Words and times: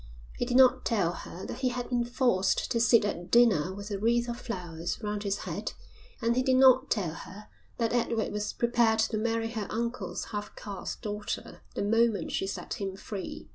He 0.35 0.45
did 0.45 0.57
not 0.57 0.83
tell 0.83 1.11
her 1.13 1.45
that 1.45 1.59
he 1.59 1.69
had 1.69 1.89
been 1.89 2.05
forced 2.05 2.71
to 2.71 2.79
sit 2.79 3.05
at 3.05 3.29
dinner 3.29 3.71
with 3.71 3.91
a 3.91 3.99
wreath 3.99 4.27
of 4.27 4.41
flowers 4.41 4.99
round 5.03 5.21
his 5.21 5.37
head 5.45 5.73
and 6.19 6.35
he 6.35 6.41
did 6.41 6.55
not 6.55 6.89
tell 6.89 7.13
her 7.13 7.49
that 7.77 7.93
Edward 7.93 8.31
was 8.31 8.51
prepared 8.51 8.97
to 8.97 9.17
marry 9.19 9.49
her 9.51 9.67
uncle's 9.69 10.25
half 10.31 10.55
caste 10.55 11.03
daughter 11.03 11.61
the 11.75 11.83
moment 11.83 12.31
she 12.31 12.47
set 12.47 12.81
him 12.81 12.95
free. 12.95 13.47